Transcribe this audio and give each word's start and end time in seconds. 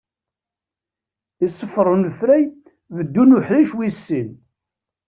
Iṣeffer 1.45 1.85
unefray 1.93 2.45
beddu 2.95 3.23
n 3.27 3.35
uḥric 3.37 3.71
wis 3.77 3.97
sin. 4.05 4.29